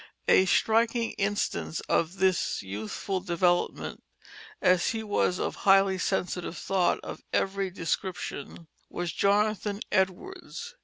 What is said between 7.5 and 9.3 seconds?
description) was